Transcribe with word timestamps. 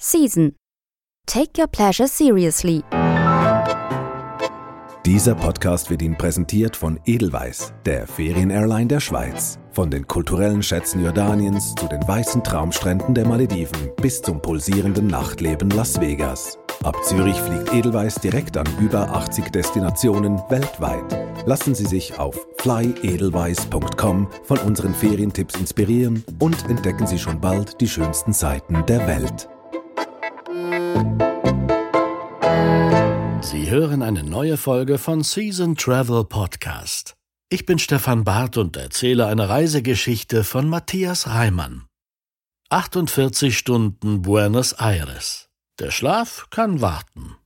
Season. 0.00 0.56
Take 1.26 1.60
your 1.60 1.68
pleasure 1.68 2.08
seriously. 2.08 2.82
Dieser 5.04 5.34
Podcast 5.34 5.90
wird 5.90 6.02
Ihnen 6.02 6.16
präsentiert 6.16 6.76
von 6.76 6.98
Edelweiss, 7.04 7.72
der 7.84 8.06
Ferienairline 8.06 8.86
der 8.86 9.00
Schweiz. 9.00 9.58
Von 9.72 9.90
den 9.90 10.06
kulturellen 10.06 10.62
Schätzen 10.62 11.04
Jordaniens 11.04 11.74
zu 11.74 11.86
den 11.86 12.06
weißen 12.06 12.42
Traumstränden 12.42 13.14
der 13.14 13.26
Malediven 13.26 13.90
bis 14.00 14.22
zum 14.22 14.40
pulsierenden 14.40 15.06
Nachtleben 15.06 15.70
Las 15.70 16.00
Vegas. 16.00 16.58
Ab 16.82 16.96
Zürich 17.04 17.36
fliegt 17.36 17.74
Edelweiss 17.74 18.14
direkt 18.14 18.56
an 18.56 18.66
über 18.80 19.10
80 19.10 19.50
Destinationen 19.50 20.38
weltweit. 20.48 21.46
Lassen 21.46 21.74
Sie 21.74 21.86
sich 21.86 22.18
auf 22.18 22.46
flyedelweiss.com 22.58 24.28
von 24.44 24.58
unseren 24.58 24.94
Ferientipps 24.94 25.56
inspirieren 25.56 26.24
und 26.38 26.68
entdecken 26.70 27.06
Sie 27.06 27.18
schon 27.18 27.40
bald 27.40 27.80
die 27.80 27.88
schönsten 27.88 28.32
Seiten 28.32 28.84
der 28.86 29.06
Welt. 29.06 29.48
Sie 33.42 33.70
hören 33.70 34.02
eine 34.02 34.22
neue 34.22 34.56
Folge 34.56 34.98
von 34.98 35.22
Season 35.22 35.76
Travel 35.76 36.24
Podcast. 36.24 37.14
Ich 37.48 37.66
bin 37.66 37.78
Stefan 37.78 38.24
Barth 38.24 38.56
und 38.56 38.76
erzähle 38.76 39.26
eine 39.26 39.48
Reisegeschichte 39.48 40.44
von 40.44 40.68
Matthias 40.68 41.26
Reimann. 41.28 41.86
48 42.68 43.58
Stunden 43.58 44.22
Buenos 44.22 44.72
Aires. 44.74 45.48
Der 45.80 45.90
Schlaf 45.90 46.46
kann 46.50 46.80
warten. 46.80 47.36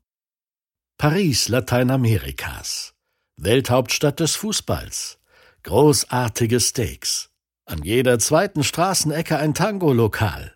Paris, 0.99 1.49
Lateinamerikas. 1.49 2.95
Welthauptstadt 3.37 4.21
des 4.21 4.37
Fußballs. 4.37 5.19
Großartige 5.63 6.61
Steaks. 6.61 7.31
An 7.65 7.83
jeder 7.83 8.19
zweiten 8.19 8.63
Straßenecke 8.63 9.39
ein 9.39 9.55
Tango-Lokal. 9.55 10.55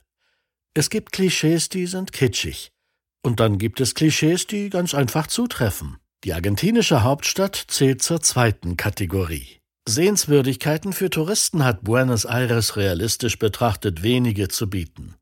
Es 0.75 0.91
gibt 0.91 1.13
Klischees, 1.13 1.71
die 1.71 1.87
sind 1.87 2.13
kitschig. 2.13 2.71
Und 3.29 3.41
dann 3.41 3.59
gibt 3.59 3.79
es 3.83 3.95
Klischees, 3.95 4.47
die 4.47 4.71
ganz 4.71 4.95
einfach 4.95 5.27
zutreffen. 5.27 5.99
Die 6.25 6.33
argentinische 6.33 7.03
Hauptstadt 7.03 7.63
zählt 7.69 8.01
zur 8.01 8.23
zweiten 8.23 8.79
Kategorie. 8.79 9.61
Sehenswürdigkeiten 9.87 10.95
für 10.95 11.11
Touristen 11.11 11.63
hat 11.63 11.85
Buenos 11.85 12.25
Aires 12.25 12.79
realistisch 12.79 13.39
betrachtet 13.39 14.03
wenige 14.03 14.49
zu 14.49 14.71
bieten. 14.71 15.17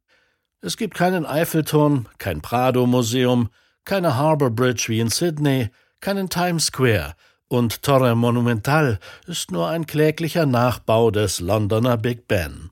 Es 0.61 0.77
gibt 0.77 0.95
keinen 0.95 1.27
Eiffelturm, 1.27 2.07
kein 2.19 2.43
Prado-Museum, 2.43 3.49
keine 3.85 4.15
Harbour 4.15 4.51
Bridge 4.51 4.85
wie 4.87 5.01
in 5.01 5.09
Sydney, 5.09 5.71
keinen 5.99 6.31
Times 6.31 6.67
Square 6.67 7.17
und 7.49 7.83
Torre 7.83 8.15
Monumental 8.15 9.01
ist 9.27 9.51
nur 9.51 9.69
ein 9.69 9.85
kläglicher 9.85 10.47
Nachbau 10.47 11.11
des 11.11 11.41
Londoner 11.41 11.97
Big 11.97 12.29
Ben. 12.29 12.71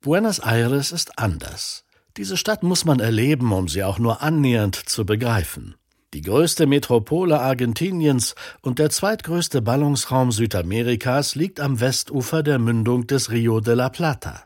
Buenos 0.00 0.38
Aires 0.38 0.92
ist 0.92 1.18
anders. 1.18 1.84
Diese 2.16 2.36
Stadt 2.36 2.62
muss 2.62 2.84
man 2.84 3.00
erleben, 3.00 3.52
um 3.52 3.68
sie 3.68 3.84
auch 3.84 3.98
nur 3.98 4.20
annähernd 4.20 4.76
zu 4.76 5.06
begreifen. 5.06 5.76
Die 6.12 6.20
größte 6.20 6.66
Metropole 6.66 7.40
Argentiniens 7.40 8.34
und 8.60 8.78
der 8.78 8.90
zweitgrößte 8.90 9.62
Ballungsraum 9.62 10.30
Südamerikas 10.30 11.34
liegt 11.36 11.58
am 11.58 11.80
Westufer 11.80 12.42
der 12.42 12.58
Mündung 12.58 13.06
des 13.06 13.30
Rio 13.30 13.60
de 13.60 13.74
la 13.74 13.88
Plata. 13.88 14.44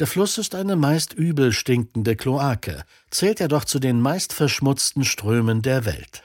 Der 0.00 0.08
Fluss 0.08 0.38
ist 0.38 0.56
eine 0.56 0.74
meist 0.74 1.12
übel 1.12 1.52
stinkende 1.52 2.16
Kloake, 2.16 2.82
zählt 3.10 3.40
er 3.40 3.46
doch 3.46 3.64
zu 3.64 3.78
den 3.78 4.00
meist 4.00 4.32
verschmutzten 4.32 5.04
Strömen 5.04 5.62
der 5.62 5.84
Welt. 5.84 6.24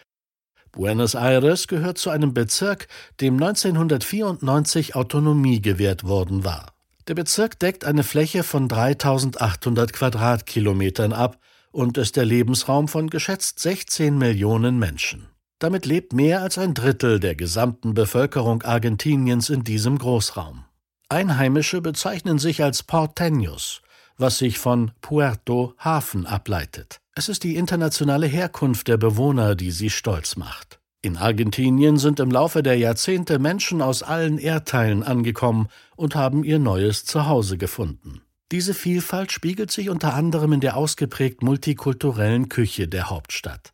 Buenos 0.72 1.14
Aires 1.14 1.68
gehört 1.68 2.00
zu 2.00 2.10
einem 2.10 2.34
Bezirk, 2.34 2.88
dem 3.22 3.36
1994 3.36 4.96
Autonomie 4.96 5.62
gewährt 5.62 6.04
worden 6.04 6.44
war. 6.44 6.74
Der 7.10 7.16
Bezirk 7.16 7.58
deckt 7.58 7.86
eine 7.86 8.04
Fläche 8.04 8.44
von 8.44 8.68
3800 8.68 9.94
Quadratkilometern 9.94 11.12
ab 11.12 11.40
und 11.72 11.98
ist 11.98 12.16
der 12.18 12.24
Lebensraum 12.26 12.88
von 12.88 13.10
geschätzt 13.10 13.58
16 13.62 14.16
Millionen 14.16 14.78
Menschen. 14.78 15.28
Damit 15.58 15.88
lebt 15.88 16.14
mehr 16.14 16.44
als 16.44 16.60
ein 16.60 16.76
Drittel 16.76 17.20
der 17.20 17.34
gesamten 17.34 17.96
Bevölkerung 17.96 18.62
Argentiniens 18.62 19.50
in 19.50 19.64
diesem 19.64 19.98
Großraum. 19.98 20.66
Einheimische 21.10 21.82
bezeichnen 21.82 22.38
sich 22.38 22.62
als 22.62 22.88
Porteños, 22.88 23.82
was 24.18 24.38
sich 24.38 24.60
von 24.60 24.92
Puerto 25.02 25.74
Hafen 25.80 26.28
ableitet. 26.28 27.02
Es 27.16 27.28
ist 27.28 27.44
die 27.44 27.56
internationale 27.56 28.28
Herkunft 28.28 28.88
der 28.88 28.98
Bewohner, 28.98 29.56
die 29.56 29.72
sie 29.72 29.90
stolz 29.90 30.36
macht. 30.36 30.79
In 31.02 31.16
Argentinien 31.16 31.98
sind 31.98 32.20
im 32.20 32.30
Laufe 32.30 32.62
der 32.62 32.78
Jahrzehnte 32.78 33.40
Menschen 33.40 33.82
aus 33.82 34.04
allen 34.04 34.38
Erdteilen 34.38 35.02
angekommen 35.02 35.70
und 35.96 36.16
haben 36.16 36.44
ihr 36.44 36.60
neues 36.60 37.06
Zuhause 37.06 37.58
gefunden. 37.58 38.22
Diese 38.52 38.74
Vielfalt 38.74 39.32
spiegelt 39.32 39.72
sich 39.72 39.90
unter 39.90 40.14
anderem 40.14 40.52
in 40.54 40.60
der 40.60 40.76
ausgeprägt 40.76 41.42
multikulturellen 41.42 42.50
Küche 42.50 42.90
der 42.90 43.10
Hauptstadt. 43.10 43.74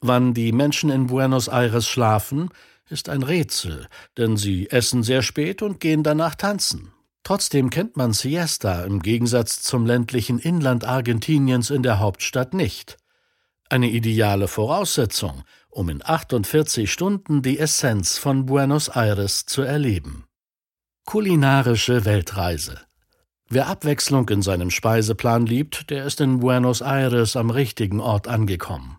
Wann 0.00 0.32
die 0.32 0.52
Menschen 0.52 0.88
in 0.88 1.08
Buenos 1.08 1.48
Aires 1.48 1.86
schlafen, 1.86 2.48
ist 2.88 3.10
ein 3.10 3.22
Rätsel, 3.22 3.88
denn 4.16 4.38
sie 4.38 4.70
essen 4.70 5.02
sehr 5.02 5.22
spät 5.22 5.60
und 5.60 5.80
gehen 5.80 6.02
danach 6.02 6.36
tanzen. 6.36 6.92
Trotzdem 7.22 7.68
kennt 7.68 7.96
man 7.96 8.12
Siesta 8.12 8.84
im 8.84 9.02
Gegensatz 9.02 9.60
zum 9.60 9.84
ländlichen 9.84 10.38
Inland 10.38 10.84
Argentiniens 10.84 11.70
in 11.70 11.82
der 11.82 11.98
Hauptstadt 11.98 12.54
nicht. 12.54 12.96
Eine 13.68 13.90
ideale 13.90 14.46
Voraussetzung, 14.46 15.42
um 15.76 15.90
in 15.90 16.02
48 16.02 16.90
Stunden 16.90 17.42
die 17.42 17.58
Essenz 17.58 18.16
von 18.16 18.46
Buenos 18.46 18.88
Aires 18.88 19.44
zu 19.44 19.60
erleben. 19.60 20.24
Kulinarische 21.04 22.06
Weltreise. 22.06 22.80
Wer 23.50 23.68
Abwechslung 23.68 24.28
in 24.30 24.40
seinem 24.40 24.70
Speiseplan 24.70 25.44
liebt, 25.44 25.90
der 25.90 26.06
ist 26.06 26.20
in 26.22 26.40
Buenos 26.40 26.80
Aires 26.80 27.36
am 27.36 27.50
richtigen 27.50 28.00
Ort 28.00 28.26
angekommen. 28.26 28.96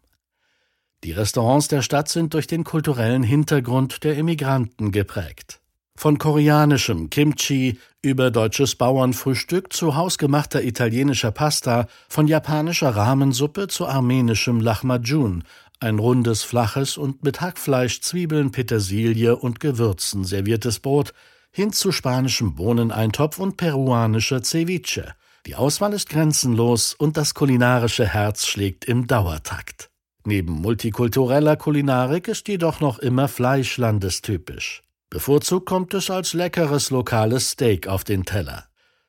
Die 1.04 1.12
Restaurants 1.12 1.68
der 1.68 1.82
Stadt 1.82 2.10
sind 2.10 2.36
durch 2.36 2.46
den 2.46 2.64
kulturellen 2.64 3.24
Hintergrund 3.24 4.04
der 4.04 4.16
Immigranten 4.16 4.92
geprägt. 4.92 5.60
Von 6.00 6.20
koreanischem 6.20 7.10
Kimchi 7.10 7.80
über 8.04 8.30
deutsches 8.30 8.76
Bauernfrühstück 8.76 9.74
zu 9.74 9.96
hausgemachter 9.96 10.64
italienischer 10.64 11.32
Pasta, 11.32 11.88
von 12.08 12.28
japanischer 12.28 12.96
Rahmensuppe 12.96 13.68
zu 13.68 13.88
armenischem 13.88 14.62
Lahmacun 14.62 15.44
ein 15.80 16.00
rundes, 16.00 16.44
flaches 16.44 16.98
und 16.98 17.24
mit 17.24 17.42
Hackfleisch, 17.42 18.02
Zwiebeln, 18.02 18.52
Petersilie 18.52 19.36
und 19.36 19.60
Gewürzen 19.60 20.24
serviertes 20.24 20.80
Brot, 20.80 21.14
hin 21.52 21.72
zu 21.72 21.92
spanischem 21.92 22.56
Bohneneintopf 22.56 23.40
und 23.40 23.58
peruanischer 23.58 24.44
Ceviche. 24.44 25.14
Die 25.46 25.56
Auswahl 25.56 25.94
ist 25.94 26.10
grenzenlos 26.10 26.94
und 26.94 27.18
das 27.18 27.34
kulinarische 27.34 28.06
Herz 28.06 28.48
schlägt 28.48 28.86
im 28.86 29.08
Dauertakt. 29.08 29.90
Neben 30.26 30.52
multikultureller 30.52 31.56
Kulinarik 31.56 32.28
ist 32.28 32.48
jedoch 32.48 32.82
noch 32.82 33.00
immer 33.00 33.28
Fleisch 33.28 33.78
landestypisch. 33.78 34.84
Bevorzugt 35.10 35.68
kommt 35.68 35.94
es 35.94 36.10
als 36.10 36.34
leckeres 36.34 36.90
lokales 36.90 37.52
Steak 37.52 37.88
auf 37.88 38.04
den 38.04 38.26
Teller. 38.26 38.66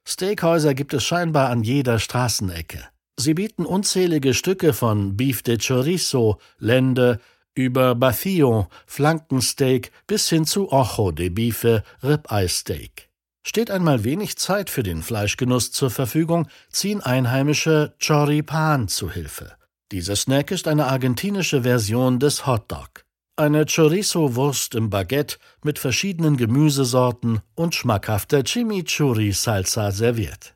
Steakhäuser 0.06 0.74
gibt 0.74 0.94
es 0.94 1.04
scheinbar 1.04 1.50
an 1.50 1.64
jeder 1.64 1.98
Straßenecke. 1.98 2.84
Sie 3.20 3.34
bieten 3.34 3.66
unzählige 3.66 4.32
Stücke 4.32 4.72
von 4.72 5.16
Beef 5.16 5.42
de 5.42 5.58
Chorizo, 5.58 6.38
Lende, 6.60 7.18
über 7.52 7.96
Bafillon, 7.96 8.66
Flankensteak 8.86 9.90
bis 10.06 10.28
hin 10.28 10.44
zu 10.46 10.70
Ojo 10.70 11.10
de 11.10 11.28
Bife, 11.28 11.82
Ribeye-Steak. 12.04 13.08
Steht 13.44 13.72
einmal 13.72 14.04
wenig 14.04 14.36
Zeit 14.36 14.70
für 14.70 14.84
den 14.84 15.02
Fleischgenuss 15.02 15.72
zur 15.72 15.90
Verfügung, 15.90 16.46
ziehen 16.70 17.00
einheimische 17.00 17.96
Choripan 18.00 18.86
zu 18.86 19.10
Hilfe. 19.10 19.56
Dieser 19.90 20.14
Snack 20.14 20.52
ist 20.52 20.68
eine 20.68 20.86
argentinische 20.86 21.62
Version 21.62 22.20
des 22.20 22.46
Hotdog. 22.46 23.02
Eine 23.34 23.66
Chorizo-Wurst 23.66 24.76
im 24.76 24.90
Baguette 24.90 25.38
mit 25.64 25.80
verschiedenen 25.80 26.36
Gemüsesorten 26.36 27.40
und 27.56 27.74
schmackhafter 27.74 28.44
Chimichurri-Salsa 28.44 29.90
serviert. 29.90 30.54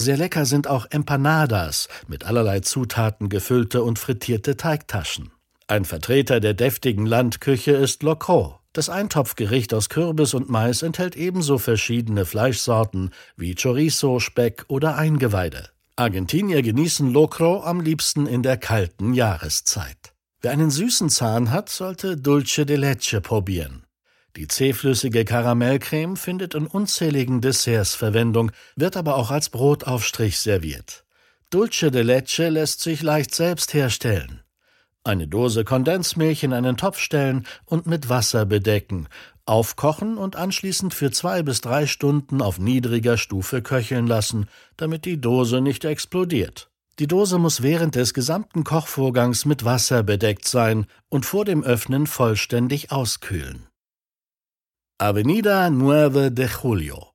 Sehr 0.00 0.16
lecker 0.16 0.46
sind 0.46 0.68
auch 0.68 0.86
Empanadas, 0.90 1.88
mit 2.06 2.24
allerlei 2.24 2.60
Zutaten 2.60 3.28
gefüllte 3.28 3.82
und 3.82 3.98
frittierte 3.98 4.56
Teigtaschen. 4.56 5.32
Ein 5.66 5.84
Vertreter 5.84 6.38
der 6.38 6.54
deftigen 6.54 7.04
Landküche 7.04 7.72
ist 7.72 8.04
Locro. 8.04 8.60
Das 8.72 8.88
Eintopfgericht 8.88 9.74
aus 9.74 9.88
Kürbis 9.88 10.34
und 10.34 10.48
Mais 10.48 10.82
enthält 10.82 11.16
ebenso 11.16 11.58
verschiedene 11.58 12.24
Fleischsorten 12.24 13.10
wie 13.36 13.56
Chorizo, 13.56 14.20
Speck 14.20 14.66
oder 14.68 14.96
Eingeweide. 14.96 15.68
Argentinier 15.96 16.62
genießen 16.62 17.12
Locro 17.12 17.64
am 17.64 17.80
liebsten 17.80 18.26
in 18.26 18.44
der 18.44 18.56
kalten 18.56 19.14
Jahreszeit. 19.14 20.14
Wer 20.40 20.52
einen 20.52 20.70
süßen 20.70 21.10
Zahn 21.10 21.50
hat, 21.50 21.70
sollte 21.70 22.16
Dulce 22.16 22.64
de 22.64 22.76
Leche 22.76 23.20
probieren. 23.20 23.82
Die 24.36 24.46
zähflüssige 24.46 25.24
Karamellcreme 25.24 26.16
findet 26.16 26.54
in 26.54 26.66
unzähligen 26.66 27.40
Desserts 27.40 27.94
Verwendung, 27.94 28.52
wird 28.76 28.96
aber 28.96 29.16
auch 29.16 29.30
als 29.30 29.48
Brotaufstrich 29.48 30.38
serviert. 30.38 31.04
Dulce 31.50 31.90
de 31.90 32.02
Leche 32.02 32.50
lässt 32.50 32.80
sich 32.80 33.02
leicht 33.02 33.34
selbst 33.34 33.72
herstellen. 33.72 34.42
Eine 35.02 35.26
Dose 35.26 35.64
Kondensmilch 35.64 36.42
in 36.42 36.52
einen 36.52 36.76
Topf 36.76 36.98
stellen 36.98 37.46
und 37.64 37.86
mit 37.86 38.10
Wasser 38.10 38.44
bedecken, 38.44 39.08
aufkochen 39.46 40.18
und 40.18 40.36
anschließend 40.36 40.92
für 40.92 41.10
zwei 41.10 41.42
bis 41.42 41.62
drei 41.62 41.86
Stunden 41.86 42.42
auf 42.42 42.58
niedriger 42.58 43.16
Stufe 43.16 43.62
köcheln 43.62 44.06
lassen, 44.06 44.46
damit 44.76 45.06
die 45.06 45.18
Dose 45.18 45.62
nicht 45.62 45.86
explodiert. 45.86 46.70
Die 46.98 47.06
Dose 47.06 47.38
muss 47.38 47.62
während 47.62 47.94
des 47.94 48.12
gesamten 48.12 48.64
Kochvorgangs 48.64 49.44
mit 49.46 49.64
Wasser 49.64 50.02
bedeckt 50.02 50.46
sein 50.46 50.84
und 51.08 51.24
vor 51.24 51.44
dem 51.44 51.62
Öffnen 51.62 52.06
vollständig 52.06 52.92
auskühlen. 52.92 53.67
Avenida 55.00 55.70
Nueve 55.70 56.32
de 56.32 56.48
Julio 56.48 57.12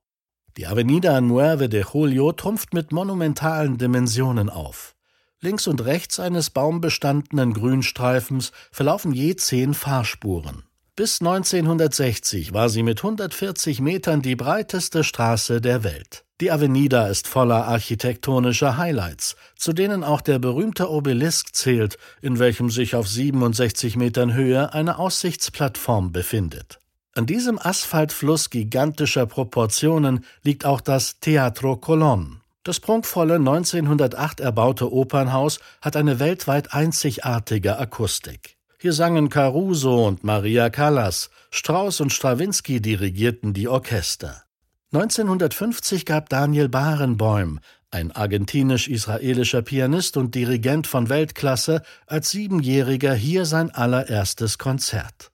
Die 0.55 0.65
Avenida 0.65 1.19
Nueve 1.19 1.67
de 1.67 1.83
Julio 1.83 2.31
trumpft 2.31 2.73
mit 2.73 2.93
monumentalen 2.93 3.77
Dimensionen 3.77 4.49
auf. 4.49 4.95
Links 5.41 5.67
und 5.67 5.83
rechts 5.83 6.17
eines 6.17 6.49
baumbestandenen 6.49 7.51
Grünstreifens 7.51 8.53
verlaufen 8.71 9.11
je 9.11 9.35
zehn 9.35 9.73
Fahrspuren. 9.73 10.63
Bis 10.95 11.19
1960 11.19 12.53
war 12.53 12.69
sie 12.69 12.83
mit 12.83 12.99
140 12.99 13.81
Metern 13.81 14.21
die 14.21 14.37
breiteste 14.37 15.03
Straße 15.03 15.59
der 15.59 15.83
Welt. 15.83 16.23
Die 16.39 16.51
Avenida 16.51 17.07
ist 17.07 17.27
voller 17.27 17.67
architektonischer 17.67 18.77
Highlights, 18.77 19.35
zu 19.57 19.73
denen 19.73 20.05
auch 20.05 20.21
der 20.21 20.39
berühmte 20.39 20.89
Obelisk 20.89 21.53
zählt, 21.53 21.97
in 22.21 22.39
welchem 22.39 22.69
sich 22.69 22.95
auf 22.95 23.09
67 23.09 23.97
Metern 23.97 24.33
Höhe 24.33 24.73
eine 24.73 24.99
Aussichtsplattform 24.99 26.13
befindet. 26.13 26.79
An 27.15 27.27
diesem 27.27 27.59
Asphaltfluss 27.59 28.49
gigantischer 28.49 29.27
Proportionen 29.27 30.25
liegt 30.41 30.65
auch 30.65 30.81
das 30.81 31.19
Teatro 31.19 31.73
Colón. 31.73 32.37
Das 32.63 32.79
prunkvolle 32.79 33.35
1908 33.35 34.39
erbaute 34.39 34.91
Opernhaus 34.91 35.59
hat 35.81 35.95
eine 35.95 36.19
weltweit 36.19 36.73
einzigartige 36.73 37.77
Akustik. 37.77 38.57
Hier 38.79 38.93
sangen 38.93 39.29
Caruso 39.29 40.07
und 40.07 40.23
Maria 40.23 40.71
Callas, 40.71 41.29
Strauss 41.51 42.01
und 42.01 42.11
Strawinski 42.11 42.81
dirigierten 42.81 43.53
die 43.53 43.67
Orchester. 43.67 44.43
1950 44.91 46.07
gab 46.07 46.29
Daniel 46.29 46.67
Barenboim, 46.67 47.59
ein 47.91 48.11
argentinisch-israelischer 48.11 49.61
Pianist 49.61 50.17
und 50.17 50.33
Dirigent 50.33 50.87
von 50.87 51.09
Weltklasse, 51.09 51.83
als 52.07 52.31
Siebenjähriger 52.31 53.13
hier 53.13 53.45
sein 53.45 53.69
allererstes 53.69 54.57
Konzert. 54.57 55.32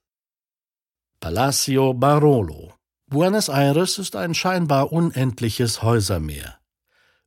Palacio 1.22 1.92
Barolo 1.92 2.72
Buenos 3.06 3.50
Aires 3.50 3.98
ist 3.98 4.16
ein 4.16 4.32
scheinbar 4.32 4.90
unendliches 4.90 5.82
Häusermeer. 5.82 6.56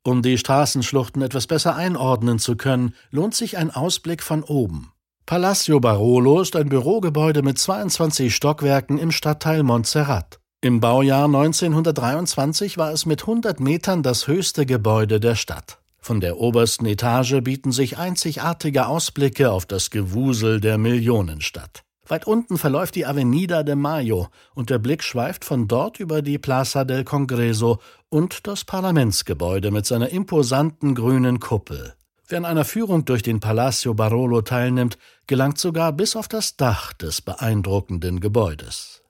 Um 0.04 0.24
die 0.24 0.40
Straßenschluchten 0.40 1.22
etwas 1.22 1.46
besser 1.46 1.76
einordnen 1.76 2.40
zu 2.40 2.56
können, 2.56 2.96
lohnt 3.12 3.36
sich 3.36 3.56
ein 3.56 3.70
Ausblick 3.70 4.24
von 4.24 4.42
oben. 4.42 4.92
Palacio 5.28 5.80
Barolo 5.80 6.42
ist 6.42 6.56
ein 6.56 6.70
Bürogebäude 6.70 7.44
mit 7.44 7.60
22 7.60 8.34
Stockwerken 8.34 8.98
im 8.98 9.12
Stadtteil 9.12 9.62
Montserrat. 9.62 10.40
Im 10.62 10.80
Baujahr 10.80 11.26
1923 11.26 12.80
war 12.80 12.92
es 12.92 13.06
mit 13.06 13.22
100 13.22 13.60
Metern 13.60 14.02
das 14.02 14.26
höchste 14.26 14.66
Gebäude 14.66 15.20
der 15.20 15.36
Stadt. 15.36 15.78
Von 16.00 16.20
der 16.20 16.40
obersten 16.40 16.88
Etage 16.88 17.44
bieten 17.44 17.72
sich 17.72 18.00
einzigartige 18.00 18.88
Ausblicke 18.88 19.52
auf 19.52 19.68
das 19.68 19.92
Gewusel 19.92 20.60
der 20.60 20.80
Millionenstadt. 20.80 21.84
Weit 22.14 22.28
unten 22.28 22.60
verläuft 22.60 22.94
die 22.94 23.08
Avenida 23.08 23.64
de 23.64 23.74
Mayo 23.74 24.28
und 24.54 24.70
der 24.70 24.78
Blick 24.78 25.02
schweift 25.02 25.44
von 25.44 25.68
dort 25.68 26.00
über 26.00 26.22
die 26.22 26.38
Plaza 26.38 26.86
del 26.86 27.04
Congreso 27.04 27.80
und 28.10 28.46
das 28.46 28.66
Parlamentsgebäude 28.66 29.72
mit 29.72 29.88
seiner 29.88 30.10
imposanten 30.10 30.94
grünen 30.94 31.40
Kuppel. 31.40 31.96
Wer 32.28 32.38
an 32.38 32.46
einer 32.46 32.66
Führung 32.66 33.06
durch 33.06 33.24
den 33.24 33.40
Palacio 33.40 33.96
Barolo 33.96 34.44
teilnimmt, 34.44 35.00
gelangt 35.26 35.58
sogar 35.58 35.92
bis 35.92 36.16
auf 36.16 36.28
das 36.28 36.56
Dach 36.56 36.94
des 36.94 37.20
beeindruckenden 37.20 38.20
Gebäudes. 38.20 39.02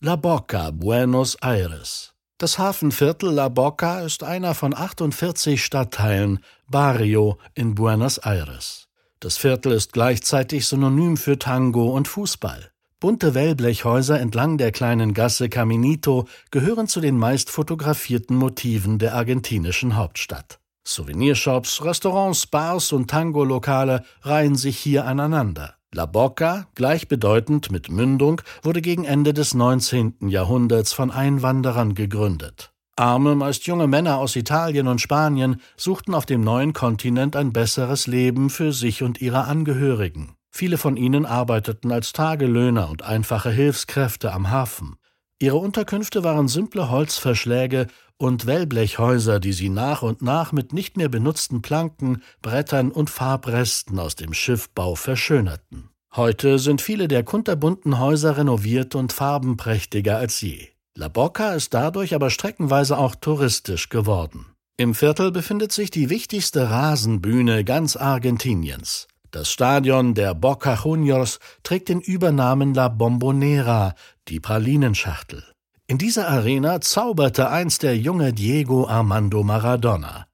La 0.00 0.16
Boca, 0.16 0.72
Buenos 0.72 1.36
Aires. 1.36 2.12
Das 2.38 2.58
Hafenviertel 2.58 3.30
La 3.30 3.50
Boca 3.50 4.00
ist 4.00 4.24
einer 4.24 4.54
von 4.54 4.74
48 4.74 5.64
Stadtteilen 5.64 6.40
Barrio 6.66 7.38
in 7.54 7.76
Buenos 7.76 8.18
Aires. 8.18 8.81
Das 9.22 9.36
Viertel 9.36 9.70
ist 9.70 9.92
gleichzeitig 9.92 10.66
synonym 10.66 11.16
für 11.16 11.38
Tango 11.38 11.94
und 11.94 12.08
Fußball. 12.08 12.72
Bunte 12.98 13.34
Wellblechhäuser 13.34 14.18
entlang 14.18 14.58
der 14.58 14.72
kleinen 14.72 15.14
Gasse 15.14 15.48
Caminito 15.48 16.26
gehören 16.50 16.88
zu 16.88 17.00
den 17.00 17.16
meist 17.18 17.48
fotografierten 17.48 18.34
Motiven 18.34 18.98
der 18.98 19.14
argentinischen 19.14 19.94
Hauptstadt. 19.94 20.58
Souvenirshops, 20.82 21.84
Restaurants, 21.84 22.48
Bars 22.48 22.90
und 22.90 23.10
Tango-Lokale 23.10 24.02
reihen 24.22 24.56
sich 24.56 24.76
hier 24.76 25.04
aneinander. 25.06 25.76
La 25.94 26.06
Boca, 26.06 26.66
gleichbedeutend 26.74 27.70
mit 27.70 27.92
Mündung, 27.92 28.42
wurde 28.64 28.82
gegen 28.82 29.04
Ende 29.04 29.32
des 29.32 29.54
19. 29.54 30.16
Jahrhunderts 30.26 30.92
von 30.92 31.12
Einwanderern 31.12 31.94
gegründet. 31.94 32.71
Arme, 32.96 33.34
meist 33.34 33.66
junge 33.66 33.86
Männer 33.86 34.18
aus 34.18 34.36
Italien 34.36 34.86
und 34.86 35.00
Spanien 35.00 35.60
suchten 35.76 36.14
auf 36.14 36.26
dem 36.26 36.42
neuen 36.42 36.72
Kontinent 36.74 37.36
ein 37.36 37.52
besseres 37.52 38.06
Leben 38.06 38.50
für 38.50 38.72
sich 38.72 39.02
und 39.02 39.20
ihre 39.20 39.44
Angehörigen. 39.44 40.34
Viele 40.50 40.76
von 40.76 40.98
ihnen 40.98 41.24
arbeiteten 41.24 41.90
als 41.90 42.12
Tagelöhner 42.12 42.90
und 42.90 43.02
einfache 43.02 43.50
Hilfskräfte 43.50 44.32
am 44.32 44.50
Hafen. 44.50 44.96
Ihre 45.38 45.56
Unterkünfte 45.56 46.22
waren 46.22 46.46
simple 46.46 46.90
Holzverschläge 46.90 47.86
und 48.18 48.46
Wellblechhäuser, 48.46 49.40
die 49.40 49.54
sie 49.54 49.70
nach 49.70 50.02
und 50.02 50.20
nach 50.20 50.52
mit 50.52 50.74
nicht 50.74 50.96
mehr 50.98 51.08
benutzten 51.08 51.62
Planken, 51.62 52.22
Brettern 52.42 52.92
und 52.92 53.08
Farbresten 53.08 53.98
aus 53.98 54.14
dem 54.14 54.34
Schiffbau 54.34 54.94
verschönerten. 54.94 55.88
Heute 56.14 56.58
sind 56.58 56.82
viele 56.82 57.08
der 57.08 57.24
kunterbunten 57.24 57.98
Häuser 57.98 58.36
renoviert 58.36 58.94
und 58.94 59.14
farbenprächtiger 59.14 60.18
als 60.18 60.42
je. 60.42 60.68
La 60.94 61.08
Boca 61.08 61.54
ist 61.54 61.72
dadurch 61.72 62.14
aber 62.14 62.28
streckenweise 62.28 62.98
auch 62.98 63.14
touristisch 63.14 63.88
geworden. 63.88 64.46
Im 64.76 64.94
Viertel 64.94 65.32
befindet 65.32 65.72
sich 65.72 65.90
die 65.90 66.10
wichtigste 66.10 66.68
Rasenbühne 66.68 67.64
ganz 67.64 67.96
Argentiniens. 67.96 69.08
Das 69.30 69.50
Stadion 69.50 70.12
der 70.12 70.34
Boca 70.34 70.74
Juniors 70.74 71.38
trägt 71.62 71.88
den 71.88 72.02
Übernamen 72.02 72.74
La 72.74 72.88
Bombonera, 72.88 73.94
die 74.28 74.40
Pralinenschachtel. 74.40 75.42
In 75.86 75.96
dieser 75.96 76.28
Arena 76.28 76.82
zauberte 76.82 77.48
einst 77.48 77.82
der 77.82 77.96
junge 77.96 78.34
Diego 78.34 78.86
Armando 78.86 79.42
Maradona. 79.42 80.26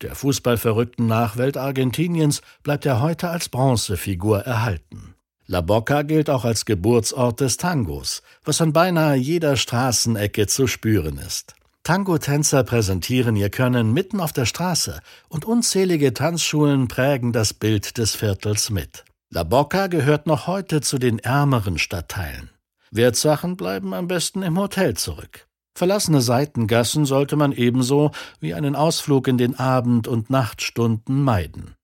Der 0.00 0.14
fußballverrückten 0.14 1.06
Nachwelt 1.06 1.58
Argentiniens 1.58 2.40
bleibt 2.62 2.86
er 2.86 3.02
heute 3.02 3.28
als 3.28 3.50
Bronzefigur 3.50 4.40
erhalten. 4.40 5.15
La 5.48 5.60
Boca 5.60 6.02
gilt 6.02 6.28
auch 6.28 6.44
als 6.44 6.64
Geburtsort 6.64 7.40
des 7.40 7.56
Tangos, 7.56 8.22
was 8.44 8.60
an 8.60 8.72
beinahe 8.72 9.14
jeder 9.14 9.56
Straßenecke 9.56 10.48
zu 10.48 10.66
spüren 10.66 11.18
ist. 11.18 11.54
Tango-Tänzer 11.84 12.64
präsentieren 12.64 13.36
ihr 13.36 13.48
Können 13.48 13.92
mitten 13.92 14.18
auf 14.18 14.32
der 14.32 14.44
Straße 14.44 14.98
und 15.28 15.44
unzählige 15.44 16.12
Tanzschulen 16.12 16.88
prägen 16.88 17.32
das 17.32 17.54
Bild 17.54 17.96
des 17.96 18.16
Viertels 18.16 18.70
mit. 18.70 19.04
La 19.30 19.44
Boca 19.44 19.86
gehört 19.86 20.26
noch 20.26 20.48
heute 20.48 20.80
zu 20.80 20.98
den 20.98 21.20
ärmeren 21.20 21.78
Stadtteilen. 21.78 22.50
Wertsachen 22.90 23.56
bleiben 23.56 23.94
am 23.94 24.08
besten 24.08 24.42
im 24.42 24.58
Hotel 24.58 24.94
zurück. 24.94 25.46
Verlassene 25.76 26.22
Seitengassen 26.22 27.04
sollte 27.04 27.36
man 27.36 27.52
ebenso 27.52 28.10
wie 28.40 28.54
einen 28.54 28.74
Ausflug 28.74 29.28
in 29.28 29.38
den 29.38 29.56
Abend- 29.56 30.08
und 30.08 30.28
Nachtstunden 30.28 31.22
meiden. 31.22 31.76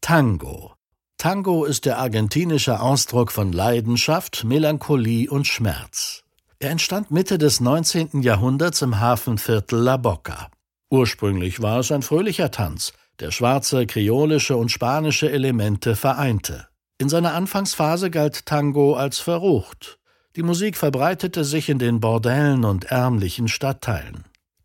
Tango. 0.00 0.73
Tango 1.24 1.64
ist 1.64 1.86
der 1.86 2.00
argentinische 2.00 2.80
Ausdruck 2.80 3.32
von 3.32 3.50
Leidenschaft, 3.50 4.44
Melancholie 4.44 5.30
und 5.30 5.46
Schmerz. 5.46 6.22
Er 6.58 6.68
entstand 6.68 7.10
Mitte 7.10 7.38
des 7.38 7.62
19. 7.62 8.20
Jahrhunderts 8.20 8.82
im 8.82 9.00
Hafenviertel 9.00 9.78
La 9.78 9.96
Boca. 9.96 10.50
Ursprünglich 10.90 11.62
war 11.62 11.78
es 11.78 11.90
ein 11.90 12.02
fröhlicher 12.02 12.50
Tanz, 12.50 12.92
der 13.20 13.30
schwarze, 13.30 13.86
kreolische 13.86 14.58
und 14.58 14.70
spanische 14.70 15.32
Elemente 15.32 15.96
vereinte. 15.96 16.68
In 16.98 17.08
seiner 17.08 17.32
Anfangsphase 17.32 18.10
galt 18.10 18.44
Tango 18.44 18.92
als 18.92 19.18
verrucht. 19.18 19.98
Die 20.36 20.42
Musik 20.42 20.76
verbreitete 20.76 21.44
sich 21.44 21.70
in 21.70 21.78
den 21.78 22.00
Bordellen 22.00 22.66
und 22.66 22.84
ärmlichen 22.84 23.48
Stadtteilen. 23.48 24.24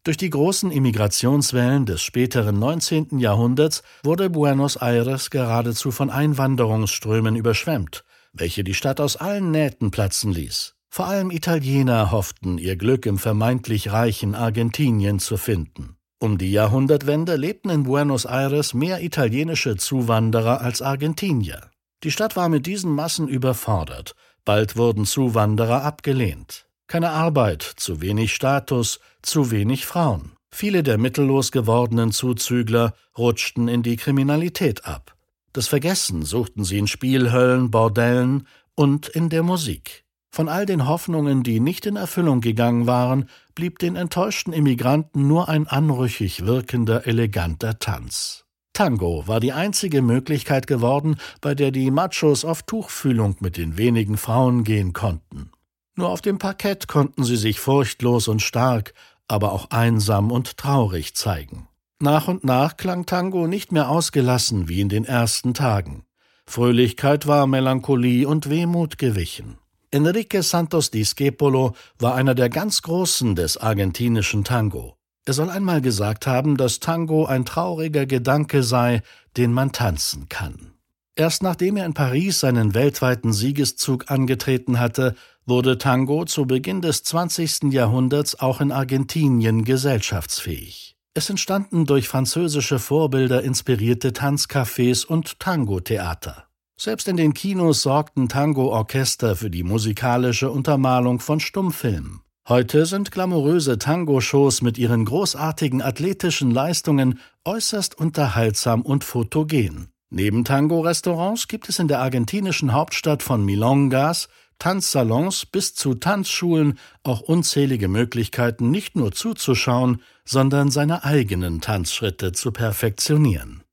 Durch 0.10 0.18
die 0.18 0.32
großen 0.32 0.72
Immigrationswellen 0.72 1.86
des 1.86 2.02
späteren 2.02 2.58
19. 2.58 3.20
Jahrhunderts 3.20 3.84
wurde 4.02 4.32
Buenos 4.32 4.76
Aires 4.76 5.30
geradezu 5.30 5.92
von 5.92 6.10
Einwanderungsströmen 6.10 7.36
überschwemmt, 7.36 8.04
welche 8.34 8.64
die 8.64 8.74
Stadt 8.74 9.00
aus 9.00 9.18
allen 9.18 9.52
Nähten 9.52 9.92
platzen 9.92 10.32
ließ. 10.32 10.74
Vor 10.90 11.06
allem 11.06 11.30
Italiener 11.30 12.10
hofften, 12.10 12.58
ihr 12.58 12.76
Glück 12.76 13.06
im 13.06 13.20
vermeintlich 13.20 13.92
reichen 13.92 14.34
Argentinien 14.34 15.20
zu 15.20 15.38
finden. 15.38 15.96
Um 16.18 16.40
die 16.40 16.52
Jahrhundertwende 16.52 17.36
lebten 17.36 17.70
in 17.70 17.84
Buenos 17.84 18.26
Aires 18.26 18.74
mehr 18.74 19.04
italienische 19.04 19.78
Zuwanderer 19.78 20.62
als 20.62 20.82
Argentinier. 20.82 21.70
Die 22.04 22.10
Stadt 22.10 22.36
war 22.36 22.50
mit 22.50 22.66
diesen 22.66 22.92
Massen 22.92 23.28
überfordert. 23.28 24.16
Bald 24.44 24.76
wurden 24.76 25.06
Zuwanderer 25.06 25.84
abgelehnt. 25.84 26.66
Keine 26.88 27.12
Arbeit, 27.12 27.62
zu 27.62 28.02
wenig 28.02 28.34
Status, 28.34 29.00
zu 29.22 29.52
wenig 29.52 29.86
Frauen. 29.86 30.34
Viele 30.52 30.84
der 30.84 30.98
mittellos 30.98 31.52
gewordenen 31.52 32.12
Zuzügler 32.12 32.94
rutschten 33.18 33.68
in 33.68 33.84
die 33.84 33.98
Kriminalität 33.98 34.86
ab. 34.86 35.16
Das 35.54 35.68
Vergessen 35.68 36.24
suchten 36.24 36.64
sie 36.64 36.78
in 36.78 36.88
Spielhöllen, 36.88 37.72
Bordellen 37.72 38.48
und 38.76 39.08
in 39.08 39.30
der 39.30 39.44
Musik. 39.44 40.06
Von 40.32 40.48
all 40.48 40.66
den 40.66 40.88
Hoffnungen, 40.88 41.44
die 41.44 41.60
nicht 41.60 41.86
in 41.86 41.96
Erfüllung 41.96 42.40
gegangen 42.40 42.86
waren, 42.86 43.30
blieb 43.56 43.80
den 43.80 43.96
enttäuschten 43.96 44.54
Immigranten 44.54 45.28
nur 45.28 45.50
ein 45.50 45.68
anrüchig 45.68 46.46
wirkender, 46.46 47.08
eleganter 47.08 47.80
Tanz. 47.80 48.46
Tango 48.74 49.28
war 49.28 49.40
die 49.40 49.52
einzige 49.52 50.02
Möglichkeit 50.02 50.68
geworden, 50.68 51.18
bei 51.42 51.56
der 51.56 51.72
die 51.72 51.92
Machos 51.92 52.46
auf 52.46 52.64
Tuchfühlung 52.64 53.36
mit 53.40 53.58
den 53.58 53.78
wenigen 53.78 54.18
Frauen 54.18 54.64
gehen 54.64 54.94
konnten. 54.94 55.52
Nur 56.00 56.12
auf 56.12 56.22
dem 56.22 56.38
Parkett 56.38 56.88
konnten 56.88 57.26
sie 57.26 57.36
sich 57.36 57.60
furchtlos 57.60 58.30
und 58.30 58.42
stark, 58.42 58.94
aber 59.28 59.52
auch 59.52 59.70
einsam 59.70 60.32
und 60.32 60.56
traurig 60.56 61.14
zeigen. 61.14 61.68
Nach 62.00 62.30
und 62.30 62.46
nach 62.46 62.78
klang 62.78 63.06
Tango 63.06 63.48
nicht 63.48 63.74
mehr 63.74 63.90
ausgelassen 63.90 64.70
wie 64.70 64.80
in 64.80 64.88
den 64.88 65.04
ersten 65.04 65.54
Tagen. 65.54 66.06
Fröhlichkeit 66.46 67.28
war 67.28 67.48
Melancholie 67.48 68.26
und 68.26 68.50
Wehmut 68.50 68.98
gewichen. 68.98 69.58
Enrique 69.92 70.42
Santos 70.42 70.90
Discepolo 70.90 71.74
war 71.98 72.16
einer 72.16 72.34
der 72.34 72.48
ganz 72.48 72.82
Großen 72.82 73.36
des 73.36 73.58
argentinischen 73.58 74.46
Tango. 74.46 74.96
Er 75.26 75.34
soll 75.34 75.50
einmal 75.50 75.82
gesagt 75.82 76.28
haben, 76.28 76.56
dass 76.56 76.80
Tango 76.80 77.26
ein 77.26 77.44
trauriger 77.44 78.06
Gedanke 78.06 78.64
sei, 78.64 79.02
den 79.36 79.52
man 79.52 79.74
tanzen 79.74 80.30
kann. 80.30 80.76
Erst 81.20 81.44
nachdem 81.44 81.76
er 81.76 81.86
in 81.86 81.94
Paris 81.94 82.40
seinen 82.40 82.74
weltweiten 82.74 83.34
Siegeszug 83.34 84.10
angetreten 84.10 84.80
hatte, 84.80 85.16
wurde 85.50 85.78
Tango 85.78 86.26
zu 86.26 86.46
Beginn 86.46 86.82
des 86.82 87.04
20. 87.04 87.72
Jahrhunderts 87.74 88.40
auch 88.40 88.62
in 88.62 88.72
Argentinien 88.72 89.66
gesellschaftsfähig. 89.66 90.96
Es 91.14 91.30
entstanden 91.30 91.86
durch 91.86 92.08
französische 92.08 92.80
Vorbilder 92.80 93.44
inspirierte 93.44 94.10
Tanzcafés 94.10 95.06
und 95.06 95.40
Tango-Theater. 95.40 96.46
Selbst 96.80 97.08
in 97.10 97.18
den 97.18 97.34
Kinos 97.34 97.82
sorgten 97.82 98.30
Tango-Orchester 98.30 99.36
für 99.36 99.50
die 99.50 99.64
musikalische 99.64 100.50
Untermalung 100.50 101.20
von 101.20 101.42
Stummfilmen. 101.42 102.22
Heute 102.48 102.86
sind 102.86 103.12
glamouröse 103.12 103.78
Tango-Shows 103.78 104.62
mit 104.62 104.78
ihren 104.78 105.04
großartigen 105.04 105.82
athletischen 105.82 106.52
Leistungen 106.52 107.20
äußerst 107.44 107.98
unterhaltsam 107.98 108.82
und 108.82 109.04
fotogen. 109.04 109.90
Neben 110.10 110.44
Tango-Restaurants 110.46 111.48
gibt 111.48 111.70
es 111.70 111.80
in 111.80 111.88
der 111.88 112.00
argentinischen 112.00 112.74
Hauptstadt 112.74 113.22
von 113.22 113.46
Milongas 113.46 114.30
Tanzsalons 114.60 115.46
bis 115.46 115.74
zu 115.74 115.96
Tanzschulen 115.96 116.78
auch 117.04 117.22
unzählige 117.22 117.88
Möglichkeiten, 117.88 118.70
nicht 118.70 118.96
nur 118.96 119.14
zuzuschauen, 119.14 120.02
sondern 120.26 120.70
seine 120.70 121.06
eigenen 121.06 121.62
Tanzschritte 121.62 122.34
zu 122.34 122.52
perfektionieren. 122.52 123.64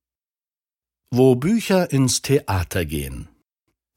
Wo 1.11 1.35
Bücher 1.35 1.91
ins 1.91 2.23
Theater 2.23 2.85
gehen. 2.85 3.29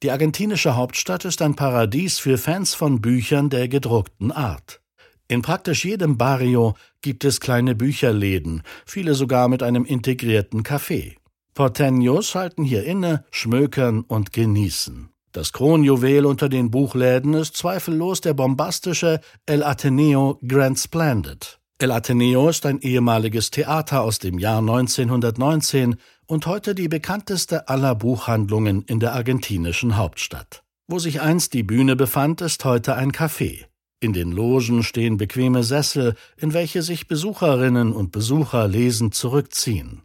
Die 0.01 0.12
argentinische 0.12 0.75
Hauptstadt 0.75 1.25
ist 1.25 1.41
ein 1.41 1.55
Paradies 1.55 2.19
für 2.19 2.38
Fans 2.38 2.74
von 2.74 3.01
Büchern 3.01 3.50
der 3.50 3.67
gedruckten 3.67 4.31
Art. 4.31 4.81
In 5.27 5.43
praktisch 5.43 5.86
jedem 5.86 6.17
Barrio 6.17 6.75
gibt 7.01 7.24
es 7.24 7.39
kleine 7.39 7.75
Bücherläden, 7.75 8.63
viele 8.86 9.13
sogar 9.13 9.48
mit 9.48 9.62
einem 9.62 9.86
integrierten 9.86 10.63
Café. 10.63 11.17
Porteños 11.53 12.34
halten 12.34 12.63
hier 12.63 12.84
inne, 12.84 13.25
schmökern 13.29 14.01
und 14.01 14.34
genießen. 14.34 15.10
Das 15.31 15.53
Kronjuwel 15.53 16.25
unter 16.25 16.50
den 16.50 16.71
Buchläden 16.71 17.36
ist 17.36 17.55
zweifellos 17.55 18.21
der 18.21 18.33
bombastische 18.33 19.21
El 19.45 19.63
Ateneo 19.63 20.39
Grand 20.48 20.79
Splendid. 20.79 21.59
El 21.77 21.91
Ateneo 21.91 22.50
ist 22.50 22.65
ein 22.65 22.79
ehemaliges 22.79 23.51
Theater 23.51 24.01
aus 24.01 24.17
dem 24.17 24.39
Jahr 24.39 24.57
1919 24.57 25.98
und 26.25 26.48
heute 26.48 26.74
die 26.74 26.88
bekannteste 26.88 27.69
aller 27.69 27.93
Buchhandlungen 27.93 28.81
in 28.81 29.00
der 29.00 29.13
argentinischen 29.13 29.98
Hauptstadt. 29.98 30.63
Wo 30.88 30.98
sich 30.98 31.21
einst 31.21 31.53
die 31.53 31.63
Bühne 31.63 31.95
befand, 31.95 32.41
ist 32.41 32.65
heute 32.65 32.95
ein 32.95 33.12
Café. 33.12 33.65
In 34.01 34.13
den 34.13 34.31
Logen 34.31 34.81
stehen 34.81 35.17
bequeme 35.17 35.63
Sessel, 35.63 36.15
in 36.38 36.53
welche 36.53 36.81
sich 36.81 37.07
Besucherinnen 37.07 37.93
und 37.93 38.12
Besucher 38.12 38.67
lesend 38.67 39.13
zurückziehen. 39.13 40.01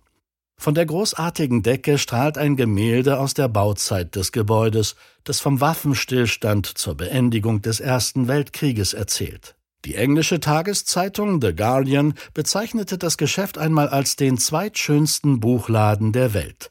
Von 0.57 0.75
der 0.75 0.87
großartigen 0.87 1.63
Decke 1.63 1.99
strahlt 1.99 2.39
ein 2.39 2.57
Gemälde 2.57 3.19
aus 3.19 3.35
der 3.35 3.49
Bauzeit 3.49 4.17
des 4.17 4.33
Gebäudes, 4.33 4.97
das 5.25 5.41
vom 5.41 5.61
Waffenstillstand 5.61 6.67
zur 6.67 6.97
Beendigung 6.97 7.61
des 7.61 7.81
Ersten 7.81 8.29
Weltkrieges 8.29 8.95
erzählt. 8.95 9.57
Die 9.85 9.97
englische 9.97 10.41
Tageszeitung 10.41 11.43
The 11.43 11.55
Guardian 11.55 12.15
bezeichnete 12.33 12.97
das 12.97 13.19
Geschäft 13.19 13.59
einmal 13.59 13.89
als 13.89 14.17
den 14.17 14.39
zweitschönsten 14.39 15.41
Buchladen 15.41 16.13
der 16.13 16.33
Welt. 16.33 16.71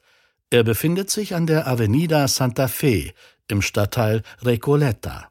Er 0.49 0.63
befindet 0.63 1.11
sich 1.11 1.35
an 1.35 1.45
der 1.45 1.67
Avenida 1.67 2.27
Santa 2.27 2.67
Fe 2.67 3.11
im 3.47 3.61
Stadtteil 3.61 4.23
Recoleta. 4.41 5.29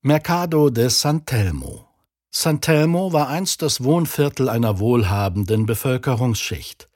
Mercado 0.00 0.70
de 0.70 0.88
San 0.88 1.26
Telmo 1.26 1.88
San 2.30 2.60
Telmo 2.60 3.12
war 3.12 3.28
einst 3.28 3.62
das 3.62 3.84
Wohnviertel 3.84 4.48
einer 4.48 4.78
wohlhabenden 4.78 5.66
Bevölkerungsschicht. 5.66 6.88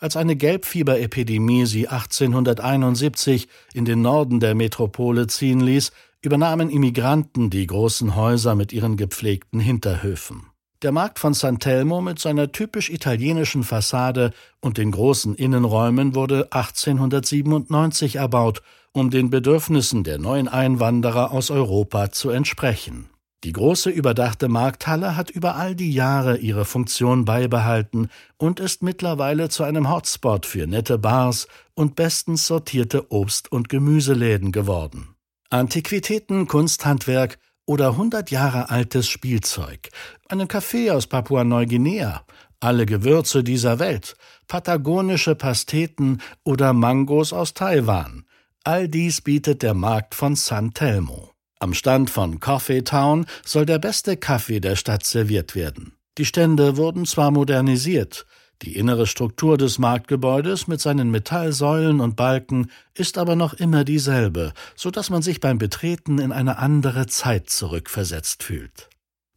Als 0.00 0.16
eine 0.16 0.36
Gelbfieberepidemie 0.36 1.66
sie 1.66 1.88
1871 1.88 3.48
in 3.74 3.84
den 3.84 4.00
Norden 4.00 4.38
der 4.38 4.54
Metropole 4.54 5.26
ziehen 5.26 5.58
ließ, 5.58 5.90
übernahmen 6.22 6.70
Immigranten 6.70 7.50
die 7.50 7.66
großen 7.66 8.14
Häuser 8.14 8.54
mit 8.54 8.72
ihren 8.72 8.96
gepflegten 8.96 9.58
Hinterhöfen. 9.58 10.46
Der 10.82 10.92
Markt 10.92 11.18
von 11.18 11.34
San 11.34 11.58
Telmo 11.58 12.00
mit 12.00 12.20
seiner 12.20 12.52
typisch 12.52 12.90
italienischen 12.90 13.64
Fassade 13.64 14.30
und 14.60 14.78
den 14.78 14.92
großen 14.92 15.34
Innenräumen 15.34 16.14
wurde 16.14 16.52
1897 16.52 18.16
erbaut, 18.16 18.62
um 18.92 19.10
den 19.10 19.30
Bedürfnissen 19.30 20.04
der 20.04 20.18
neuen 20.18 20.46
Einwanderer 20.46 21.32
aus 21.32 21.50
Europa 21.50 22.12
zu 22.12 22.30
entsprechen. 22.30 23.10
Die 23.44 23.52
große 23.52 23.90
überdachte 23.90 24.48
Markthalle 24.48 25.16
hat 25.16 25.30
über 25.30 25.54
all 25.54 25.76
die 25.76 25.92
Jahre 25.92 26.38
ihre 26.38 26.64
Funktion 26.64 27.24
beibehalten 27.24 28.08
und 28.36 28.58
ist 28.58 28.82
mittlerweile 28.82 29.48
zu 29.48 29.62
einem 29.62 29.88
Hotspot 29.88 30.44
für 30.44 30.66
nette 30.66 30.98
Bars 30.98 31.46
und 31.74 31.94
bestens 31.94 32.48
sortierte 32.48 33.12
Obst- 33.12 33.52
und 33.52 33.68
Gemüseläden 33.68 34.50
geworden. 34.50 35.14
Antiquitäten, 35.50 36.48
Kunsthandwerk 36.48 37.38
oder 37.64 37.96
hundert 37.96 38.32
Jahre 38.32 38.70
altes 38.70 39.08
Spielzeug, 39.08 39.88
einen 40.28 40.48
Kaffee 40.48 40.90
aus 40.90 41.06
Papua-Neuguinea, 41.06 42.24
alle 42.58 42.86
Gewürze 42.86 43.44
dieser 43.44 43.78
Welt, 43.78 44.16
patagonische 44.48 45.36
Pasteten 45.36 46.20
oder 46.42 46.72
Mangos 46.72 47.32
aus 47.32 47.54
Taiwan. 47.54 48.24
All 48.64 48.88
dies 48.88 49.20
bietet 49.20 49.62
der 49.62 49.74
Markt 49.74 50.16
von 50.16 50.34
San 50.34 50.74
Telmo. 50.74 51.37
Am 51.60 51.74
Stand 51.74 52.10
von 52.10 52.38
Coffee 52.40 52.82
Town 52.82 53.26
soll 53.44 53.66
der 53.66 53.78
beste 53.78 54.16
Kaffee 54.16 54.60
der 54.60 54.76
Stadt 54.76 55.04
serviert 55.04 55.54
werden. 55.54 55.92
Die 56.16 56.24
Stände 56.24 56.76
wurden 56.76 57.04
zwar 57.04 57.30
modernisiert, 57.30 58.26
die 58.62 58.76
innere 58.76 59.06
Struktur 59.06 59.56
des 59.56 59.78
Marktgebäudes 59.78 60.66
mit 60.66 60.80
seinen 60.80 61.10
Metallsäulen 61.10 62.00
und 62.00 62.16
Balken 62.16 62.70
ist 62.94 63.16
aber 63.16 63.36
noch 63.36 63.54
immer 63.54 63.84
dieselbe, 63.84 64.52
so 64.74 64.90
dass 64.90 65.10
man 65.10 65.22
sich 65.22 65.40
beim 65.40 65.58
Betreten 65.58 66.18
in 66.18 66.32
eine 66.32 66.58
andere 66.58 67.06
Zeit 67.06 67.50
zurückversetzt 67.50 68.42
fühlt. 68.42 68.88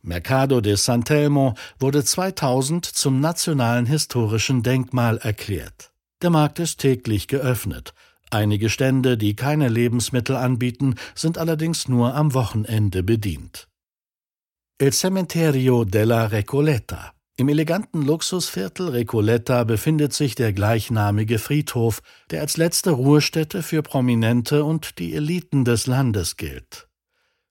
Mercado 0.01 0.62
de 0.62 0.75
San 0.75 1.04
Telmo 1.04 1.54
wurde 1.78 2.04
2000 2.04 2.84
zum 2.84 3.20
nationalen 3.20 3.86
historischen 3.86 4.63
Denkmal 4.63 5.18
erklärt. 5.20 5.92
Der 6.24 6.32
Markt 6.32 6.58
ist 6.58 6.80
täglich 6.80 7.28
geöffnet. 7.28 7.94
Einige 8.32 8.70
Stände, 8.70 9.18
die 9.18 9.36
keine 9.36 9.70
Lebensmittel 9.70 10.36
anbieten, 10.36 10.96
sind 11.14 11.38
allerdings 11.38 11.88
nur 11.88 12.16
am 12.16 12.34
Wochenende 12.34 13.04
bedient. 13.04 13.68
El 14.80 14.92
Cementerio 14.92 15.86
della 15.86 16.26
Recoleta 16.26 17.14
im 17.42 17.50
eleganten 17.50 18.04
Luxusviertel 18.04 18.90
Recoleta 18.90 19.64
befindet 19.64 20.14
sich 20.14 20.36
der 20.36 20.54
gleichnamige 20.54 21.40
Friedhof, 21.40 22.04
der 22.30 22.42
als 22.42 22.56
letzte 22.56 22.92
Ruhestätte 22.92 23.64
für 23.64 23.82
Prominente 23.82 24.64
und 24.64 25.00
die 25.00 25.16
Eliten 25.16 25.66
des 25.66 25.88
Landes 25.88 26.38
gilt. 26.38 26.88